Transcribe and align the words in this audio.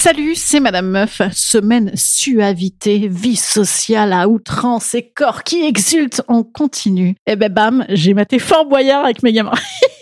Salut, 0.00 0.36
c'est 0.36 0.60
Madame 0.60 0.90
Meuf. 0.90 1.20
Semaine 1.32 1.90
suavité, 1.96 3.08
vie 3.08 3.34
sociale 3.34 4.12
à 4.12 4.28
outrance 4.28 4.94
et 4.94 5.10
corps 5.10 5.42
qui 5.42 5.66
exultent. 5.66 6.22
On 6.28 6.44
continue. 6.44 7.16
Et 7.26 7.34
ben 7.34 7.52
bam, 7.52 7.84
j'ai 7.88 8.14
maté 8.14 8.38
Fort 8.38 8.66
Boyard 8.66 9.04
avec 9.04 9.24
mes 9.24 9.32
gamins. 9.32 9.50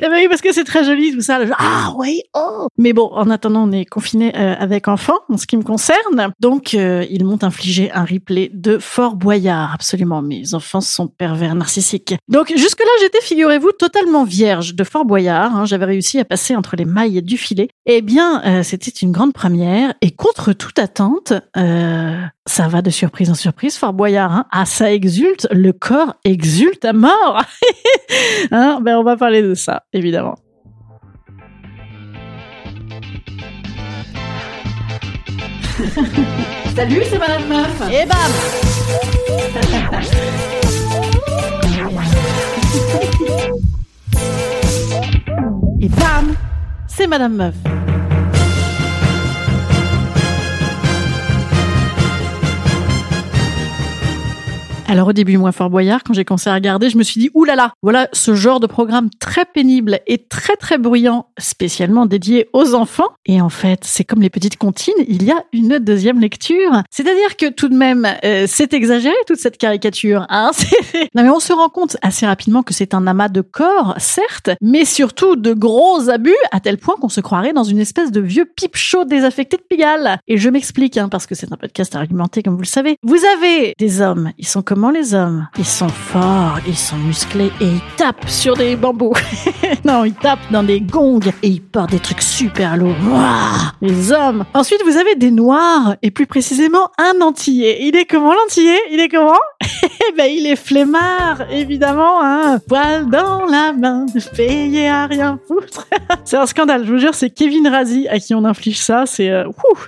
Eh 0.00 0.06
oui, 0.08 0.28
parce 0.28 0.40
que 0.40 0.52
c'est 0.52 0.64
très 0.64 0.84
joli 0.84 1.12
tout 1.12 1.20
ça. 1.20 1.40
ah 1.58 1.92
oui, 1.96 2.22
oh. 2.34 2.68
Mais 2.76 2.92
bon, 2.92 3.10
en 3.12 3.30
attendant, 3.30 3.68
on 3.68 3.72
est 3.72 3.84
confiné 3.84 4.32
euh, 4.36 4.54
avec 4.58 4.88
enfants, 4.88 5.18
en 5.28 5.36
ce 5.36 5.46
qui 5.46 5.56
me 5.56 5.62
concerne. 5.62 6.32
Donc, 6.40 6.74
euh, 6.74 7.04
ils 7.10 7.24
m'ont 7.24 7.42
infligé 7.42 7.90
un 7.92 8.04
replay 8.04 8.50
de 8.52 8.78
Fort 8.78 9.16
Boyard. 9.16 9.72
Absolument, 9.74 10.22
mes 10.22 10.54
enfants 10.54 10.80
sont 10.80 11.08
pervers 11.08 11.54
narcissiques. 11.54 12.14
Donc, 12.28 12.52
jusque-là, 12.54 12.90
j'étais, 13.00 13.20
figurez-vous, 13.20 13.72
totalement 13.72 14.24
vierge 14.24 14.74
de 14.74 14.84
Fort 14.84 15.04
Boyard. 15.04 15.56
Hein. 15.56 15.64
J'avais 15.64 15.86
réussi 15.86 16.18
à 16.18 16.24
passer 16.24 16.54
entre 16.54 16.76
les 16.76 16.84
mailles 16.84 17.22
du 17.22 17.36
filet. 17.36 17.68
Eh 17.86 18.02
bien, 18.02 18.42
euh, 18.44 18.62
c'était 18.62 18.90
une 18.90 19.12
grande 19.12 19.32
première. 19.32 19.94
Et 20.00 20.10
contre 20.10 20.52
toute 20.52 20.78
attente, 20.78 21.32
ça 22.48 22.66
va 22.66 22.82
de 22.82 22.90
surprise 22.90 23.30
en 23.30 23.34
surprise, 23.34 23.76
Fort 23.76 23.92
Boyard. 23.92 24.32
Hein. 24.32 24.46
Ah, 24.50 24.64
ça 24.64 24.92
exulte, 24.92 25.46
le 25.50 25.72
corps 25.72 26.14
exulte 26.24 26.84
à 26.84 26.92
mort. 26.92 27.42
hein 28.50 28.80
ben, 28.82 28.96
on 28.98 29.04
va 29.04 29.16
parler 29.16 29.37
de 29.42 29.54
ça, 29.54 29.84
évidemment. 29.92 30.36
Salut, 36.74 37.02
c'est 37.10 37.18
Madame 37.18 37.48
Meuf. 37.48 37.82
Et 37.90 38.06
bam 38.06 38.32
Et 45.80 45.88
bam, 45.88 46.34
c'est 46.88 47.06
Madame 47.06 47.34
Meuf. 47.36 47.54
Alors 54.90 55.08
au 55.08 55.12
début, 55.12 55.36
moi, 55.36 55.52
Fort 55.52 55.68
Boyard, 55.68 56.02
quand 56.02 56.14
j'ai 56.14 56.24
commencé 56.24 56.48
à 56.48 56.54
regarder, 56.54 56.88
je 56.88 56.96
me 56.96 57.02
suis 57.02 57.20
dit, 57.20 57.30
oulala, 57.34 57.74
voilà 57.82 58.08
ce 58.14 58.34
genre 58.34 58.58
de 58.58 58.66
programme 58.66 59.10
très 59.20 59.44
pénible 59.44 60.00
et 60.06 60.16
très 60.16 60.56
très 60.56 60.78
bruyant, 60.78 61.26
spécialement 61.36 62.06
dédié 62.06 62.48
aux 62.54 62.72
enfants. 62.72 63.10
Et 63.26 63.42
en 63.42 63.50
fait, 63.50 63.80
c'est 63.82 64.04
comme 64.04 64.22
les 64.22 64.30
petites 64.30 64.56
comptines, 64.56 64.94
il 65.06 65.24
y 65.24 65.30
a 65.30 65.44
une 65.52 65.78
deuxième 65.78 66.20
lecture. 66.20 66.82
C'est-à-dire 66.90 67.36
que 67.36 67.50
tout 67.50 67.68
de 67.68 67.76
même, 67.76 68.08
euh, 68.24 68.46
c'est 68.48 68.72
exagéré 68.72 69.14
toute 69.26 69.38
cette 69.38 69.58
caricature. 69.58 70.24
Hein 70.30 70.52
non 71.14 71.22
mais 71.22 71.28
on 71.28 71.40
se 71.40 71.52
rend 71.52 71.68
compte 71.68 71.98
assez 72.00 72.24
rapidement 72.24 72.62
que 72.62 72.72
c'est 72.72 72.94
un 72.94 73.06
amas 73.06 73.28
de 73.28 73.42
corps, 73.42 73.94
certes, 73.98 74.48
mais 74.62 74.86
surtout 74.86 75.36
de 75.36 75.52
gros 75.52 76.08
abus, 76.08 76.32
à 76.50 76.60
tel 76.60 76.78
point 76.78 76.94
qu'on 76.98 77.10
se 77.10 77.20
croirait 77.20 77.52
dans 77.52 77.62
une 77.62 77.78
espèce 77.78 78.10
de 78.10 78.22
vieux 78.22 78.46
pipe 78.46 78.76
chaud 78.76 79.04
désaffecté 79.04 79.58
de 79.58 79.62
Pigalle. 79.68 80.18
Et 80.28 80.38
je 80.38 80.48
m'explique, 80.48 80.96
hein, 80.96 81.10
parce 81.10 81.26
que 81.26 81.34
c'est 81.34 81.52
un 81.52 81.58
podcast 81.58 81.94
argumenté, 81.94 82.42
comme 82.42 82.54
vous 82.54 82.62
le 82.62 82.66
savez. 82.66 82.96
Vous 83.02 83.20
avez 83.36 83.74
des 83.78 84.00
hommes, 84.00 84.32
ils 84.38 84.48
sont 84.48 84.62
comme 84.62 84.77
les 84.86 85.14
hommes 85.14 85.48
Ils 85.58 85.64
sont 85.64 85.88
forts, 85.88 86.58
ils 86.66 86.76
sont 86.76 86.96
musclés 86.96 87.50
et 87.60 87.64
ils 87.66 87.80
tapent 87.96 88.28
sur 88.28 88.56
des 88.56 88.76
bambous. 88.76 89.12
non, 89.84 90.04
ils 90.04 90.14
tapent 90.14 90.50
dans 90.52 90.62
des 90.62 90.80
gongs 90.80 91.18
et 91.42 91.48
ils 91.48 91.60
portent 91.60 91.90
des 91.90 91.98
trucs 91.98 92.22
super 92.22 92.76
lourds. 92.76 92.94
les 93.82 94.12
hommes. 94.12 94.44
Ensuite, 94.54 94.82
vous 94.84 94.96
avez 94.96 95.16
des 95.16 95.32
noirs 95.32 95.96
et 96.02 96.10
plus 96.10 96.26
précisément 96.26 96.90
un 96.98 97.20
antillais. 97.20 97.78
Il 97.80 97.96
est 97.96 98.04
comment 98.04 98.32
l'antillais? 98.32 98.78
Il 98.92 99.00
est 99.00 99.08
comment? 99.08 99.34
Eh 99.60 100.12
ben, 100.16 100.30
il 100.30 100.46
est 100.46 100.56
flemmard, 100.56 101.50
évidemment. 101.50 102.22
Hein. 102.22 102.58
Poil 102.68 103.08
dans 103.08 103.44
la 103.46 103.72
main, 103.72 104.06
payé 104.36 104.88
à 104.88 105.06
rien 105.06 105.38
foutre. 105.48 105.88
c'est 106.24 106.36
un 106.36 106.46
scandale, 106.46 106.86
je 106.86 106.92
vous 106.92 106.98
jure, 106.98 107.14
c'est 107.14 107.30
Kevin 107.30 107.66
Razi 107.66 108.06
à 108.08 108.18
qui 108.18 108.34
on 108.34 108.44
inflige 108.44 108.78
ça. 108.78 109.04
C'est, 109.06 109.30
euh, 109.30 109.44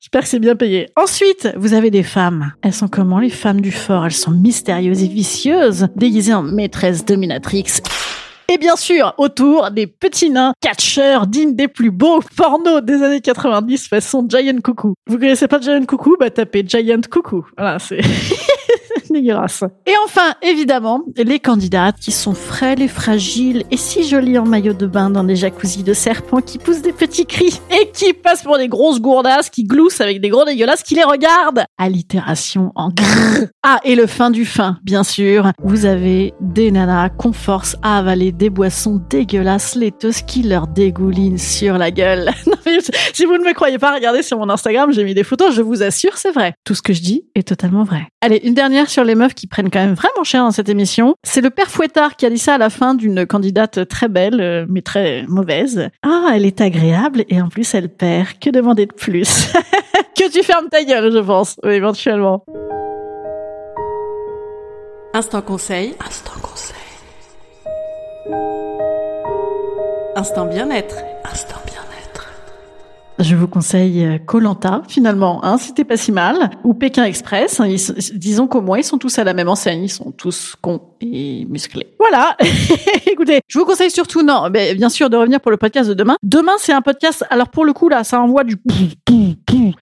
j'espère 0.00 0.22
que 0.22 0.28
c'est 0.28 0.40
bien 0.40 0.56
payé. 0.56 0.88
Ensuite, 0.96 1.48
vous 1.56 1.74
avez 1.74 1.90
des 1.90 2.02
femmes. 2.02 2.52
Elles 2.62 2.72
sont 2.72 2.88
comment 2.88 3.20
les 3.20 3.30
femmes 3.30 3.60
du 3.60 3.70
fort? 3.70 4.06
Elles 4.06 4.12
sont 4.12 4.32
mystérieuses 4.32 4.71
et 4.78 5.08
vicieuse, 5.08 5.88
déguisée 5.96 6.34
en 6.34 6.42
maîtresse 6.42 7.04
dominatrix. 7.04 7.80
Et 8.48 8.58
bien 8.58 8.76
sûr, 8.76 9.14
autour 9.18 9.70
des 9.70 9.86
petits 9.86 10.28
nains 10.28 10.52
catcheurs 10.60 11.26
dignes 11.26 11.54
des 11.54 11.68
plus 11.68 11.90
beaux 11.90 12.20
pornos 12.36 12.82
des 12.82 13.02
années 13.02 13.20
90 13.20 13.88
façon 13.88 14.26
Giant 14.28 14.60
Coucou. 14.62 14.94
Vous 15.06 15.18
connaissez 15.18 15.48
pas 15.48 15.60
Giant 15.60 15.84
Coucou 15.86 16.16
Bah 16.18 16.28
tapez 16.28 16.64
Giant 16.66 17.00
Coucou. 17.10 17.46
Voilà, 17.56 17.78
c'est... 17.78 18.00
dégueulasse. 19.12 19.64
Et 19.86 19.94
enfin, 20.04 20.34
évidemment, 20.42 21.02
les 21.16 21.38
candidates 21.38 21.96
qui 22.00 22.12
sont 22.12 22.34
frêles 22.34 22.82
et 22.82 22.88
fragiles 22.88 23.64
et 23.70 23.76
si 23.76 24.04
jolies 24.04 24.38
en 24.38 24.46
maillot 24.46 24.72
de 24.72 24.86
bain 24.86 25.10
dans 25.10 25.24
des 25.24 25.36
jacuzzis 25.36 25.82
de 25.82 25.94
serpents 25.94 26.40
qui 26.40 26.58
poussent 26.58 26.82
des 26.82 26.92
petits 26.92 27.26
cris 27.26 27.60
et 27.70 27.90
qui 27.90 28.12
passent 28.12 28.42
pour 28.42 28.58
des 28.58 28.68
grosses 28.68 29.00
gourdasses 29.00 29.50
qui 29.50 29.64
gloussent 29.64 30.00
avec 30.00 30.20
des 30.20 30.28
gros 30.28 30.44
dégueulasses 30.44 30.82
qui 30.82 30.94
les 30.94 31.04
regardent. 31.04 31.64
Allitération 31.78 32.72
en 32.74 32.88
grrr. 32.88 33.48
Ah, 33.64 33.78
et 33.84 33.94
le 33.94 34.08
fin 34.08 34.30
du 34.30 34.44
fin, 34.44 34.78
bien 34.82 35.04
sûr. 35.04 35.52
Vous 35.62 35.86
avez 35.86 36.34
des 36.40 36.72
nanas 36.72 37.10
qu'on 37.10 37.32
force 37.32 37.76
à 37.82 37.98
avaler 37.98 38.32
des 38.32 38.50
boissons 38.50 39.00
dégueulasses 39.08 39.76
laiteuses 39.76 40.22
qui 40.22 40.42
leur 40.42 40.66
dégoulinent 40.66 41.38
sur 41.38 41.78
la 41.78 41.92
gueule. 41.92 42.30
non, 42.46 42.56
mais 42.66 42.78
si 43.12 43.24
vous 43.24 43.34
ne 43.34 43.44
me 43.44 43.52
croyez 43.52 43.78
pas, 43.78 43.94
regardez 43.94 44.22
sur 44.22 44.38
mon 44.38 44.50
Instagram, 44.50 44.92
j'ai 44.92 45.04
mis 45.04 45.14
des 45.14 45.22
photos, 45.22 45.54
je 45.54 45.62
vous 45.62 45.82
assure, 45.82 46.16
c'est 46.16 46.32
vrai. 46.32 46.54
Tout 46.64 46.74
ce 46.74 46.82
que 46.82 46.92
je 46.92 47.02
dis 47.02 47.24
est 47.34 47.46
totalement 47.46 47.84
vrai. 47.84 48.08
Allez, 48.20 48.40
une 48.42 48.54
dernière 48.54 48.90
sur 48.90 49.01
les 49.04 49.14
meufs 49.14 49.34
qui 49.34 49.46
prennent 49.46 49.70
quand 49.70 49.80
même 49.80 49.94
vraiment 49.94 50.24
cher 50.24 50.42
dans 50.42 50.50
cette 50.50 50.68
émission. 50.68 51.14
C'est 51.22 51.40
le 51.40 51.50
père 51.50 51.68
Fouettard 51.68 52.16
qui 52.16 52.26
a 52.26 52.30
dit 52.30 52.38
ça 52.38 52.54
à 52.54 52.58
la 52.58 52.70
fin 52.70 52.94
d'une 52.94 53.26
candidate 53.26 53.88
très 53.88 54.08
belle, 54.08 54.40
euh, 54.40 54.66
mais 54.68 54.82
très 54.82 55.24
mauvaise. 55.28 55.88
Ah, 56.02 56.30
elle 56.34 56.46
est 56.46 56.60
agréable 56.60 57.24
et 57.28 57.40
en 57.40 57.48
plus 57.48 57.74
elle 57.74 57.88
perd. 57.88 58.38
Que 58.40 58.50
demander 58.50 58.86
de 58.86 58.92
plus? 58.92 59.52
Que 60.14 60.30
tu 60.30 60.42
fermes 60.42 60.68
ta 60.68 60.84
gueule, 60.84 61.10
je 61.10 61.18
pense, 61.18 61.58
éventuellement. 61.64 62.44
Instant 65.14 65.42
conseil. 65.42 65.94
Instant 66.06 66.38
conseil. 66.42 66.76
Instant 70.14 70.46
bien-être. 70.46 70.96
Je 73.22 73.36
vous 73.36 73.46
conseille 73.46 74.20
Colanta 74.26 74.82
euh, 74.84 74.88
finalement, 74.88 75.44
hein, 75.44 75.56
c'était 75.56 75.84
pas 75.84 75.96
si 75.96 76.10
mal, 76.10 76.50
ou 76.64 76.74
Pékin 76.74 77.04
Express. 77.04 77.60
Hein, 77.60 77.72
disons 78.14 78.48
qu'au 78.48 78.60
moins 78.60 78.78
ils 78.78 78.84
sont 78.84 78.98
tous 78.98 79.16
à 79.18 79.24
la 79.24 79.32
même 79.32 79.48
enseigne, 79.48 79.84
ils 79.84 79.88
sont 79.88 80.10
tous 80.10 80.56
cons 80.60 80.80
et 81.00 81.44
musclés. 81.48 81.94
Voilà. 82.00 82.36
Écoutez, 83.06 83.40
je 83.46 83.58
vous 83.60 83.64
conseille 83.64 83.92
surtout 83.92 84.22
non, 84.22 84.50
bien 84.50 84.88
sûr 84.88 85.08
de 85.08 85.16
revenir 85.16 85.40
pour 85.40 85.52
le 85.52 85.56
podcast 85.56 85.88
de 85.88 85.94
demain. 85.94 86.16
Demain 86.24 86.54
c'est 86.58 86.72
un 86.72 86.82
podcast. 86.82 87.24
Alors 87.30 87.48
pour 87.48 87.64
le 87.64 87.72
coup 87.72 87.88
là, 87.88 88.02
ça 88.02 88.20
envoie 88.20 88.42
du 88.42 88.56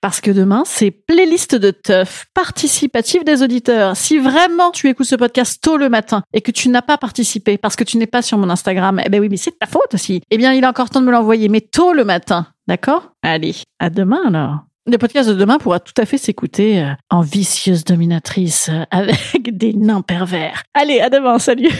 parce 0.00 0.22
que 0.22 0.30
demain 0.30 0.62
c'est 0.64 0.90
playlist 0.90 1.54
de 1.56 1.70
teuf 1.70 2.24
participative 2.32 3.22
des 3.22 3.42
auditeurs. 3.42 3.96
Si 3.96 4.18
vraiment 4.18 4.70
tu 4.70 4.88
écoutes 4.88 5.06
ce 5.06 5.16
podcast 5.16 5.62
tôt 5.62 5.76
le 5.76 5.90
matin 5.90 6.22
et 6.32 6.40
que 6.40 6.50
tu 6.50 6.70
n'as 6.70 6.82
pas 6.82 6.96
participé 6.96 7.58
parce 7.58 7.76
que 7.76 7.84
tu 7.84 7.98
n'es 7.98 8.06
pas 8.06 8.22
sur 8.22 8.38
mon 8.38 8.48
Instagram, 8.48 9.00
eh 9.04 9.10
ben 9.10 9.20
oui, 9.20 9.28
mais 9.28 9.36
c'est 9.36 9.58
ta 9.58 9.66
faute 9.66 9.92
aussi. 9.92 10.22
Eh 10.30 10.38
bien, 10.38 10.54
il 10.54 10.64
est 10.64 10.66
encore 10.66 10.88
temps 10.88 11.00
de 11.00 11.06
me 11.06 11.12
l'envoyer, 11.12 11.48
mais 11.48 11.60
tôt 11.60 11.92
le 11.92 12.04
matin. 12.04 12.46
D'accord? 12.68 13.12
Allez, 13.22 13.54
à 13.78 13.90
demain 13.90 14.22
alors. 14.26 14.58
Le 14.88 14.98
podcast 14.98 15.28
de 15.28 15.34
demain 15.34 15.58
pourra 15.58 15.80
tout 15.80 15.94
à 15.96 16.06
fait 16.06 16.18
s'écouter 16.18 16.80
euh, 16.80 16.92
en 17.10 17.20
vicieuse 17.20 17.84
dominatrice 17.84 18.68
euh, 18.68 18.84
avec 18.90 19.56
des 19.56 19.72
nains 19.72 20.02
pervers. 20.02 20.62
Allez, 20.74 21.00
à 21.00 21.10
demain, 21.10 21.38
salut 21.38 21.72